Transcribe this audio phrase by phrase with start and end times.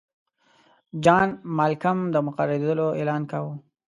[1.03, 1.27] جان
[1.57, 3.53] مالکم د مقررېدلو اعلان کاوه.